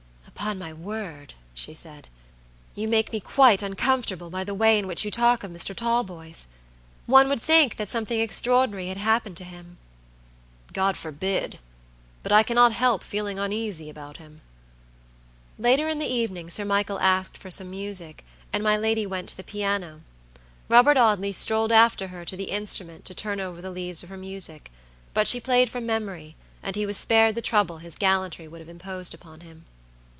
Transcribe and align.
"Upon 0.43 0.57
my 0.57 0.73
word," 0.73 1.35
she 1.53 1.75
said, 1.75 2.07
"you 2.73 2.87
make 2.87 3.11
me 3.11 3.19
quite 3.19 3.61
uncomfortable 3.61 4.31
by 4.31 4.43
the 4.43 4.55
way 4.55 4.79
in 4.79 4.87
which 4.87 5.05
you 5.05 5.11
talk 5.11 5.43
of 5.43 5.51
Mr. 5.51 5.75
Talboys. 5.75 6.47
One 7.05 7.29
would 7.29 7.41
think 7.41 7.75
that 7.75 7.89
something 7.89 8.19
extraordinary 8.19 8.87
had 8.87 8.97
happened 8.97 9.37
to 9.37 9.43
him." 9.43 9.77
"God 10.73 10.97
forbid! 10.97 11.59
But 12.23 12.31
I 12.31 12.41
cannot 12.41 12.71
help 12.71 13.03
feeling 13.03 13.37
uneasy 13.37 13.87
about 13.87 14.17
him." 14.17 14.41
Later 15.59 15.87
in 15.87 15.99
the 15.99 16.11
evening 16.11 16.49
Sir 16.49 16.65
Michael 16.65 16.99
asked 17.01 17.37
for 17.37 17.51
some 17.51 17.69
music, 17.69 18.25
and 18.51 18.63
my 18.63 18.75
lady 18.75 19.05
went 19.05 19.29
to 19.29 19.37
the 19.37 19.43
piano. 19.43 20.01
Robert 20.69 20.97
Audley 20.97 21.33
strolled 21.33 21.71
after 21.71 22.07
her 22.07 22.25
to 22.25 22.35
the 22.35 22.49
instrument 22.49 23.05
to 23.05 23.13
turn 23.13 23.39
over 23.39 23.61
the 23.61 23.69
leaves 23.69 24.01
of 24.01 24.09
her 24.09 24.17
music; 24.17 24.71
but 25.13 25.27
she 25.27 25.39
played 25.39 25.69
from 25.69 25.85
memory, 25.85 26.35
and 26.63 26.75
he 26.75 26.87
was 26.87 26.97
spared 26.97 27.35
the 27.35 27.41
trouble 27.43 27.77
his 27.77 27.95
gallantry 27.95 28.47
would 28.47 28.59
have 28.59 28.69
imposed 28.69 29.13
upon 29.13 29.41
him. 29.41 29.65